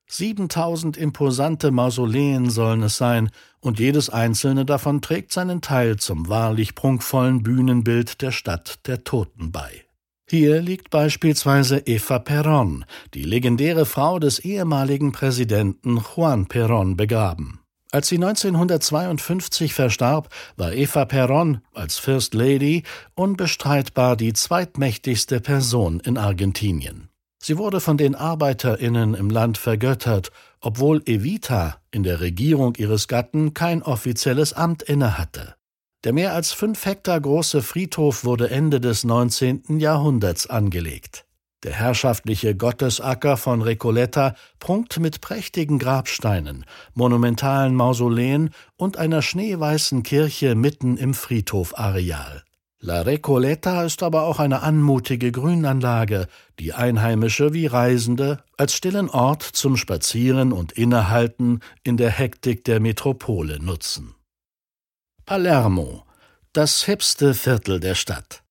7000 0.06 0.96
imposante 0.96 1.72
Mausoleen 1.72 2.50
sollen 2.50 2.84
es 2.84 2.98
sein, 2.98 3.30
und 3.58 3.80
jedes 3.80 4.10
einzelne 4.10 4.64
davon 4.64 5.02
trägt 5.02 5.32
seinen 5.32 5.60
Teil 5.60 5.96
zum 5.96 6.28
wahrlich 6.28 6.76
prunkvollen 6.76 7.42
Bühnenbild 7.42 8.22
der 8.22 8.30
Stadt 8.30 8.86
der 8.86 9.02
Toten 9.02 9.50
bei. 9.50 9.84
Hier 10.30 10.62
liegt 10.62 10.90
beispielsweise 10.90 11.78
Eva 11.86 12.20
Perón, 12.20 12.84
die 13.14 13.24
legendäre 13.24 13.84
Frau 13.84 14.20
des 14.20 14.38
ehemaligen 14.38 15.10
Präsidenten 15.10 15.96
Juan 15.96 16.46
Perón, 16.46 16.94
begraben. 16.94 17.58
Als 17.90 18.10
sie 18.10 18.14
1952 18.14 19.74
verstarb, 19.74 20.28
war 20.56 20.72
Eva 20.72 21.02
Perón 21.02 21.62
als 21.74 21.98
First 21.98 22.34
Lady 22.34 22.84
unbestreitbar 23.16 24.14
die 24.14 24.32
zweitmächtigste 24.32 25.40
Person 25.40 25.98
in 25.98 26.16
Argentinien. 26.16 27.08
Sie 27.42 27.58
wurde 27.58 27.80
von 27.80 27.96
den 27.96 28.14
Arbeiterinnen 28.14 29.14
im 29.14 29.30
Land 29.30 29.58
vergöttert, 29.58 30.30
obwohl 30.60 31.02
Evita 31.06 31.78
in 31.90 32.04
der 32.04 32.20
Regierung 32.20 32.76
ihres 32.76 33.08
Gatten 33.08 33.52
kein 33.52 33.82
offizielles 33.82 34.52
Amt 34.52 34.84
innehatte. 34.84 35.56
Der 36.04 36.14
mehr 36.14 36.32
als 36.32 36.52
fünf 36.52 36.86
Hektar 36.86 37.20
große 37.20 37.60
Friedhof 37.60 38.24
wurde 38.24 38.48
Ende 38.48 38.80
des 38.80 39.04
19. 39.04 39.78
Jahrhunderts 39.80 40.46
angelegt. 40.46 41.26
Der 41.62 41.72
herrschaftliche 41.72 42.56
Gottesacker 42.56 43.36
von 43.36 43.60
Recoleta 43.60 44.34
prunkt 44.60 44.98
mit 44.98 45.20
prächtigen 45.20 45.78
Grabsteinen, 45.78 46.64
monumentalen 46.94 47.74
Mausoleen 47.74 48.48
und 48.76 48.96
einer 48.96 49.20
schneeweißen 49.20 50.02
Kirche 50.02 50.54
mitten 50.54 50.96
im 50.96 51.12
Friedhofareal. 51.12 52.44
La 52.78 53.02
Recoleta 53.02 53.84
ist 53.84 54.02
aber 54.02 54.22
auch 54.22 54.38
eine 54.38 54.62
anmutige 54.62 55.32
Grünanlage, 55.32 56.28
die 56.58 56.72
Einheimische 56.72 57.52
wie 57.52 57.66
Reisende 57.66 58.42
als 58.56 58.72
stillen 58.72 59.10
Ort 59.10 59.42
zum 59.42 59.76
Spazieren 59.76 60.50
und 60.52 60.72
Innehalten 60.72 61.60
in 61.82 61.98
der 61.98 62.10
Hektik 62.10 62.64
der 62.64 62.80
Metropole 62.80 63.62
nutzen. 63.62 64.14
Palermo, 65.30 66.02
das 66.52 66.82
hipste 66.86 67.34
Viertel 67.34 67.78
der 67.78 67.94
Stadt. 67.94 68.42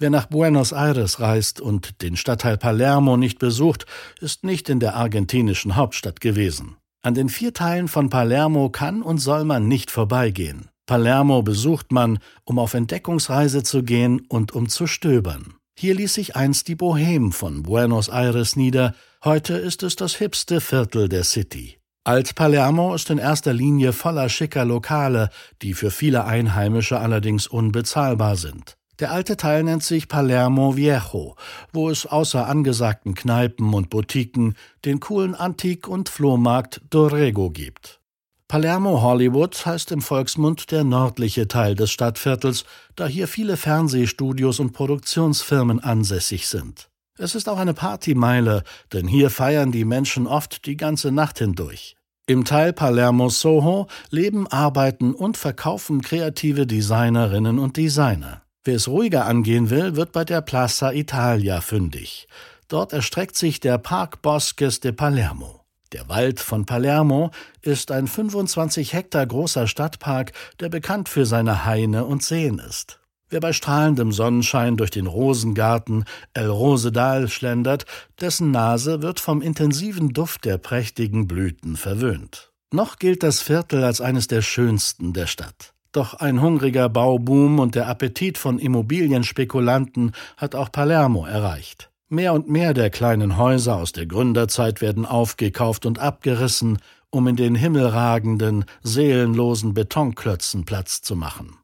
Wer 0.00 0.10
nach 0.10 0.26
Buenos 0.26 0.72
Aires 0.72 1.20
reist 1.20 1.60
und 1.60 2.02
den 2.02 2.16
Stadtteil 2.16 2.58
Palermo 2.58 3.16
nicht 3.16 3.38
besucht, 3.38 3.86
ist 4.20 4.42
nicht 4.42 4.68
in 4.68 4.80
der 4.80 4.96
argentinischen 4.96 5.76
Hauptstadt 5.76 6.20
gewesen. 6.20 6.76
An 7.02 7.14
den 7.14 7.28
vier 7.28 7.54
Teilen 7.54 7.86
von 7.86 8.10
Palermo 8.10 8.68
kann 8.68 9.00
und 9.00 9.18
soll 9.18 9.44
man 9.44 9.68
nicht 9.68 9.92
vorbeigehen. 9.92 10.70
Palermo 10.86 11.42
besucht 11.42 11.92
man, 11.92 12.18
um 12.42 12.58
auf 12.58 12.74
Entdeckungsreise 12.74 13.62
zu 13.62 13.84
gehen 13.84 14.26
und 14.28 14.50
um 14.50 14.68
zu 14.68 14.88
stöbern. 14.88 15.54
Hier 15.78 15.94
ließ 15.94 16.14
sich 16.14 16.34
einst 16.34 16.66
die 16.66 16.74
Bohème 16.74 17.32
von 17.32 17.62
Buenos 17.62 18.08
Aires 18.08 18.56
nieder, 18.56 18.96
heute 19.22 19.54
ist 19.54 19.84
es 19.84 19.94
das 19.94 20.16
hipste 20.16 20.60
Viertel 20.60 21.08
der 21.08 21.22
City. 21.22 21.78
Alt-Palermo 22.06 22.94
ist 22.94 23.08
in 23.08 23.16
erster 23.16 23.54
Linie 23.54 23.94
voller 23.94 24.28
schicker 24.28 24.66
Lokale, 24.66 25.30
die 25.62 25.72
für 25.72 25.90
viele 25.90 26.26
Einheimische 26.26 27.00
allerdings 27.00 27.46
unbezahlbar 27.46 28.36
sind. 28.36 28.76
Der 28.98 29.10
alte 29.10 29.38
Teil 29.38 29.64
nennt 29.64 29.82
sich 29.82 30.06
Palermo 30.06 30.76
Viejo, 30.76 31.34
wo 31.72 31.88
es 31.88 32.04
außer 32.04 32.46
angesagten 32.46 33.14
Kneipen 33.14 33.72
und 33.72 33.88
Boutiquen 33.88 34.54
den 34.84 35.00
coolen 35.00 35.34
Antik- 35.34 35.88
und 35.88 36.10
Flohmarkt 36.10 36.82
Dorrego 36.90 37.48
gibt. 37.48 38.00
Palermo 38.48 39.00
Hollywood 39.00 39.64
heißt 39.64 39.90
im 39.90 40.02
Volksmund 40.02 40.70
der 40.70 40.84
nördliche 40.84 41.48
Teil 41.48 41.74
des 41.74 41.90
Stadtviertels, 41.90 42.66
da 42.96 43.06
hier 43.06 43.28
viele 43.28 43.56
Fernsehstudios 43.56 44.60
und 44.60 44.72
Produktionsfirmen 44.74 45.80
ansässig 45.80 46.46
sind. 46.48 46.90
Es 47.16 47.36
ist 47.36 47.48
auch 47.48 47.58
eine 47.58 47.74
Partymeile, 47.74 48.64
denn 48.92 49.06
hier 49.06 49.30
feiern 49.30 49.70
die 49.70 49.84
Menschen 49.84 50.26
oft 50.26 50.66
die 50.66 50.76
ganze 50.76 51.12
Nacht 51.12 51.38
hindurch. 51.38 51.96
Im 52.26 52.44
Teil 52.44 52.72
Palermo 52.72 53.28
Soho 53.28 53.86
leben, 54.10 54.48
arbeiten 54.48 55.14
und 55.14 55.36
verkaufen 55.36 56.02
kreative 56.02 56.66
Designerinnen 56.66 57.58
und 57.60 57.76
Designer. 57.76 58.42
Wer 58.64 58.76
es 58.76 58.88
ruhiger 58.88 59.26
angehen 59.26 59.70
will, 59.70 59.94
wird 59.94 60.10
bei 60.10 60.24
der 60.24 60.40
Plaza 60.40 60.90
Italia 60.90 61.60
fündig. 61.60 62.26
Dort 62.66 62.92
erstreckt 62.92 63.36
sich 63.36 63.60
der 63.60 63.78
Park 63.78 64.22
Bosques 64.22 64.80
de 64.80 64.90
Palermo. 64.90 65.60
Der 65.92 66.08
Wald 66.08 66.40
von 66.40 66.66
Palermo 66.66 67.30
ist 67.60 67.92
ein 67.92 68.08
25 68.08 68.92
Hektar 68.92 69.26
großer 69.26 69.68
Stadtpark, 69.68 70.32
der 70.58 70.68
bekannt 70.68 71.08
für 71.08 71.26
seine 71.26 71.64
Haine 71.64 72.06
und 72.06 72.24
Seen 72.24 72.58
ist. 72.58 72.98
Wer 73.30 73.40
bei 73.40 73.52
strahlendem 73.52 74.12
Sonnenschein 74.12 74.76
durch 74.76 74.90
den 74.90 75.06
Rosengarten 75.06 76.04
El 76.34 76.48
Rosedal 76.48 77.28
schlendert, 77.28 77.86
dessen 78.20 78.50
Nase 78.50 79.02
wird 79.02 79.18
vom 79.18 79.42
intensiven 79.42 80.10
Duft 80.10 80.44
der 80.44 80.58
prächtigen 80.58 81.26
Blüten 81.26 81.76
verwöhnt. 81.76 82.52
Noch 82.72 82.98
gilt 82.98 83.22
das 83.22 83.40
Viertel 83.40 83.82
als 83.84 84.00
eines 84.00 84.26
der 84.26 84.42
schönsten 84.42 85.12
der 85.12 85.26
Stadt. 85.26 85.74
Doch 85.92 86.14
ein 86.14 86.42
hungriger 86.42 86.88
Bauboom 86.88 87.60
und 87.60 87.76
der 87.76 87.88
Appetit 87.88 88.36
von 88.36 88.58
Immobilienspekulanten 88.58 90.12
hat 90.36 90.54
auch 90.54 90.72
Palermo 90.72 91.24
erreicht. 91.24 91.90
Mehr 92.08 92.34
und 92.34 92.48
mehr 92.48 92.74
der 92.74 92.90
kleinen 92.90 93.38
Häuser 93.38 93.76
aus 93.76 93.92
der 93.92 94.06
Gründerzeit 94.06 94.80
werden 94.80 95.06
aufgekauft 95.06 95.86
und 95.86 95.98
abgerissen, 95.98 96.78
um 97.10 97.28
in 97.28 97.36
den 97.36 97.54
himmelragenden, 97.54 98.64
seelenlosen 98.82 99.72
Betonklötzen 99.72 100.64
Platz 100.64 101.00
zu 101.00 101.16
machen. 101.16 101.56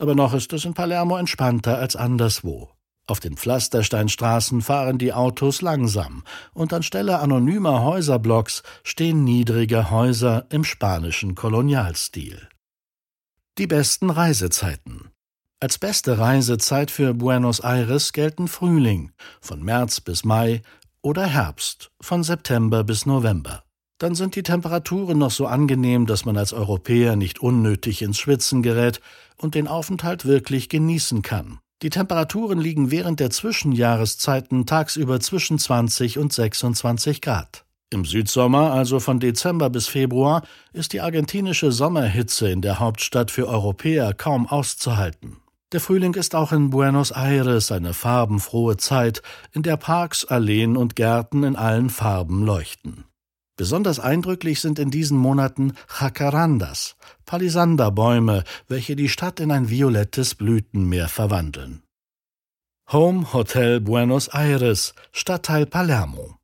Aber 0.00 0.14
noch 0.14 0.34
ist 0.34 0.52
es 0.52 0.64
in 0.64 0.74
Palermo 0.74 1.16
entspannter 1.16 1.78
als 1.78 1.94
anderswo. 1.94 2.70
Auf 3.06 3.20
den 3.20 3.36
Pflastersteinstraßen 3.36 4.62
fahren 4.62 4.98
die 4.98 5.12
Autos 5.12 5.62
langsam, 5.62 6.24
und 6.54 6.72
anstelle 6.72 7.18
anonymer 7.18 7.82
Häuserblocks 7.82 8.62
stehen 8.82 9.24
niedrige 9.24 9.90
Häuser 9.90 10.46
im 10.50 10.64
spanischen 10.64 11.34
Kolonialstil. 11.34 12.48
Die 13.58 13.66
besten 13.66 14.10
Reisezeiten 14.10 15.10
als 15.62 15.76
beste 15.76 16.18
Reisezeit 16.18 16.90
für 16.90 17.12
Buenos 17.12 17.60
Aires 17.60 18.14
gelten 18.14 18.48
Frühling 18.48 19.12
von 19.42 19.62
März 19.62 20.00
bis 20.00 20.24
Mai 20.24 20.62
oder 21.02 21.26
Herbst 21.26 21.90
von 22.00 22.24
September 22.24 22.82
bis 22.82 23.04
November. 23.04 23.62
Dann 24.00 24.14
sind 24.14 24.34
die 24.34 24.42
Temperaturen 24.42 25.18
noch 25.18 25.30
so 25.30 25.46
angenehm, 25.46 26.06
dass 26.06 26.24
man 26.24 26.38
als 26.38 26.54
Europäer 26.54 27.16
nicht 27.16 27.40
unnötig 27.40 28.00
ins 28.00 28.18
Schwitzen 28.18 28.62
gerät 28.62 29.02
und 29.36 29.54
den 29.54 29.68
Aufenthalt 29.68 30.24
wirklich 30.24 30.70
genießen 30.70 31.20
kann. 31.20 31.58
Die 31.82 31.90
Temperaturen 31.90 32.58
liegen 32.58 32.90
während 32.90 33.20
der 33.20 33.28
Zwischenjahreszeiten 33.28 34.64
tagsüber 34.64 35.20
zwischen 35.20 35.58
20 35.58 36.18
und 36.18 36.32
26 36.32 37.20
Grad. 37.20 37.66
Im 37.90 38.06
Südsommer, 38.06 38.72
also 38.72 39.00
von 39.00 39.20
Dezember 39.20 39.68
bis 39.68 39.86
Februar, 39.86 40.44
ist 40.72 40.94
die 40.94 41.02
argentinische 41.02 41.70
Sommerhitze 41.70 42.48
in 42.50 42.62
der 42.62 42.78
Hauptstadt 42.78 43.30
für 43.30 43.48
Europäer 43.48 44.14
kaum 44.14 44.46
auszuhalten. 44.46 45.36
Der 45.72 45.80
Frühling 45.80 46.14
ist 46.14 46.34
auch 46.34 46.52
in 46.52 46.70
Buenos 46.70 47.10
Aires 47.10 47.70
eine 47.70 47.92
farbenfrohe 47.92 48.78
Zeit, 48.78 49.20
in 49.52 49.62
der 49.62 49.76
Parks, 49.76 50.24
Alleen 50.24 50.78
und 50.78 50.96
Gärten 50.96 51.42
in 51.42 51.54
allen 51.54 51.90
Farben 51.90 52.46
leuchten. 52.46 53.04
Besonders 53.60 54.00
eindrücklich 54.00 54.62
sind 54.62 54.78
in 54.78 54.90
diesen 54.90 55.18
Monaten 55.18 55.74
Jacarandas, 56.00 56.96
Palisanderbäume, 57.26 58.44
welche 58.68 58.96
die 58.96 59.10
Stadt 59.10 59.38
in 59.38 59.52
ein 59.52 59.68
violettes 59.68 60.34
Blütenmeer 60.34 61.08
verwandeln. 61.08 61.82
Home 62.90 63.34
Hotel 63.34 63.80
Buenos 63.80 64.28
Aires, 64.28 64.94
Stadtteil 65.12 65.66
Palermo. 65.66 66.38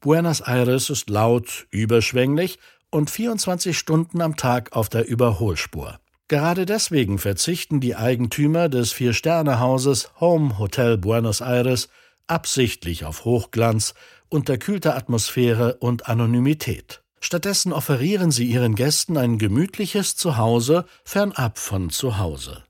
Buenos 0.00 0.42
Aires 0.42 0.90
ist 0.90 1.08
laut, 1.08 1.66
überschwänglich 1.70 2.58
und 2.90 3.08
24 3.08 3.78
Stunden 3.78 4.20
am 4.20 4.36
Tag 4.36 4.76
auf 4.76 4.90
der 4.90 5.08
Überholspur. 5.08 5.98
Gerade 6.28 6.66
deswegen 6.66 7.16
verzichten 7.16 7.80
die 7.80 7.96
Eigentümer 7.96 8.68
des 8.68 8.92
Vier-Sterne-Hauses 8.92 10.10
Home 10.20 10.58
Hotel 10.58 10.98
Buenos 10.98 11.40
Aires 11.40 11.88
absichtlich 12.28 13.04
auf 13.04 13.24
Hochglanz, 13.24 13.94
unterkühlte 14.28 14.94
Atmosphäre 14.94 15.76
und 15.76 16.08
Anonymität. 16.08 17.02
Stattdessen 17.20 17.72
offerieren 17.72 18.30
sie 18.30 18.44
ihren 18.44 18.74
Gästen 18.74 19.16
ein 19.16 19.38
gemütliches 19.38 20.16
Zuhause 20.16 20.84
fernab 21.04 21.58
von 21.58 21.90
Zuhause. 21.90 22.62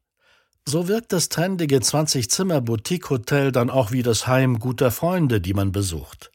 So 0.66 0.88
wirkt 0.88 1.12
das 1.12 1.28
trendige 1.28 1.78
20-Zimmer-Boutique-Hotel 1.78 3.52
dann 3.52 3.70
auch 3.70 3.90
wie 3.90 4.02
das 4.02 4.26
Heim 4.26 4.58
guter 4.58 4.90
Freunde, 4.90 5.40
die 5.40 5.54
man 5.54 5.72
besucht. 5.72 6.30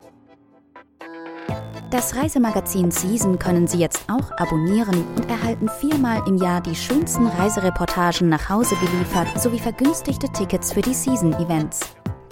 Das 1.92 2.16
Reisemagazin 2.16 2.90
Season 2.90 3.38
können 3.38 3.66
Sie 3.66 3.78
jetzt 3.78 4.06
auch 4.08 4.30
abonnieren 4.38 5.04
und 5.14 5.28
erhalten 5.28 5.68
viermal 5.78 6.26
im 6.26 6.38
Jahr 6.38 6.62
die 6.62 6.74
schönsten 6.74 7.26
Reisereportagen 7.26 8.30
nach 8.30 8.48
Hause 8.48 8.76
geliefert 8.76 9.28
sowie 9.38 9.58
vergünstigte 9.58 10.26
Tickets 10.30 10.72
für 10.72 10.80
die 10.80 10.94
Season-Events. 10.94 11.80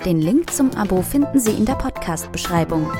Den 0.06 0.22
Link 0.22 0.50
zum 0.50 0.70
Abo 0.70 1.02
finden 1.02 1.38
Sie 1.38 1.52
in 1.52 1.66
der 1.66 1.74
Podcast-Beschreibung. 1.74 2.90